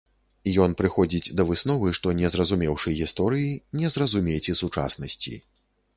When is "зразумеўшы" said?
2.37-2.97